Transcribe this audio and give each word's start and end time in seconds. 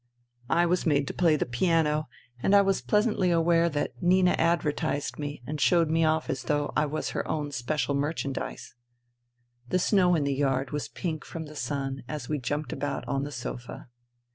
I 0.49 0.65
was 0.65 0.87
made 0.87 1.07
to 1.09 1.13
play 1.13 1.35
the 1.35 1.45
piano, 1.45 2.09
and 2.41 2.55
I 2.55 2.63
was 2.63 2.81
pleasantly 2.81 3.29
aware 3.29 3.69
that 3.69 4.01
Nina 4.01 4.31
advertised 4.31 5.19
me 5.19 5.43
and 5.45 5.61
showed 5.61 5.91
me 5.91 6.03
off 6.03 6.27
as 6.27 6.41
though 6.41 6.73
I 6.75 6.87
was 6.87 7.11
her 7.11 7.27
own 7.27 7.51
special 7.51 7.93
merchandise. 7.93 8.73
The 9.69 9.77
snow 9.77 10.15
in 10.15 10.23
the 10.23 10.33
yard 10.33 10.71
was 10.71 10.89
pink 10.89 11.23
from 11.23 11.45
the 11.45 11.55
sun 11.55 12.01
as 12.07 12.27
we 12.27 12.39
jumped 12.39 12.73
about 12.73 13.07
on 13.07 13.25
the 13.25 13.31
sofa. 13.31 13.89